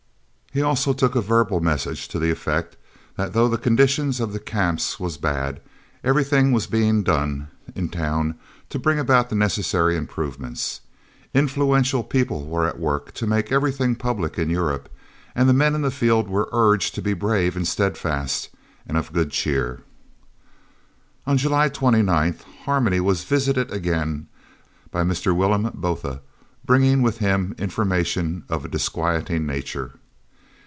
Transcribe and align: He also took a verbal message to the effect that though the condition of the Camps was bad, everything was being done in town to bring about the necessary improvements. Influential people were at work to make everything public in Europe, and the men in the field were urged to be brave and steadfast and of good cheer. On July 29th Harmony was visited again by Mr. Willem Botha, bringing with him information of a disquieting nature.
He 0.53 0.61
also 0.61 0.91
took 0.91 1.15
a 1.15 1.21
verbal 1.21 1.61
message 1.61 2.09
to 2.09 2.19
the 2.19 2.29
effect 2.29 2.75
that 3.15 3.31
though 3.31 3.47
the 3.47 3.57
condition 3.57 4.09
of 4.19 4.33
the 4.33 4.39
Camps 4.39 4.99
was 4.99 5.15
bad, 5.15 5.61
everything 6.03 6.51
was 6.51 6.67
being 6.67 7.03
done 7.03 7.47
in 7.73 7.87
town 7.87 8.35
to 8.67 8.77
bring 8.77 8.99
about 8.99 9.29
the 9.29 9.35
necessary 9.37 9.95
improvements. 9.95 10.81
Influential 11.33 12.03
people 12.03 12.45
were 12.47 12.67
at 12.67 12.77
work 12.81 13.13
to 13.13 13.25
make 13.25 13.49
everything 13.49 13.95
public 13.95 14.37
in 14.37 14.49
Europe, 14.49 14.89
and 15.35 15.47
the 15.47 15.53
men 15.53 15.73
in 15.73 15.83
the 15.83 15.89
field 15.89 16.27
were 16.27 16.49
urged 16.51 16.95
to 16.95 17.01
be 17.01 17.13
brave 17.13 17.55
and 17.55 17.65
steadfast 17.65 18.49
and 18.85 18.97
of 18.97 19.13
good 19.13 19.31
cheer. 19.31 19.83
On 21.25 21.37
July 21.37 21.69
29th 21.69 22.41
Harmony 22.65 22.99
was 22.99 23.23
visited 23.23 23.71
again 23.71 24.27
by 24.91 25.03
Mr. 25.03 25.33
Willem 25.33 25.71
Botha, 25.73 26.19
bringing 26.65 27.01
with 27.01 27.19
him 27.19 27.55
information 27.57 28.43
of 28.49 28.65
a 28.65 28.67
disquieting 28.67 29.45
nature. 29.45 29.93